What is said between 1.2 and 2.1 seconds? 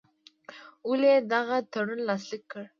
دغه تړون